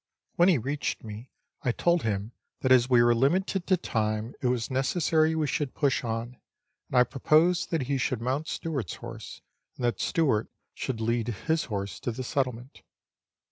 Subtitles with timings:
[0.35, 1.29] When he reached me,
[1.61, 5.75] I told him that as we were limited to time, it was necessary we should
[5.75, 6.39] push on,
[6.89, 9.43] and I proposed that he should mount Stewart's horse,
[9.75, 12.81] and that Stewart should lead his horse to the settlement.